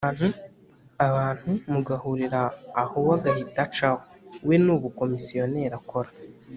A 1.05 1.07
bantu 1.15 1.49
mugahurira 1.71 2.41
aho 2.81 2.95
we 3.07 3.13
agahita 3.17 3.59
acaho, 3.67 3.99
We 4.47 4.55
ni 4.63 4.71
ubukomisiyoneri 4.75 5.75
akora 5.79 6.09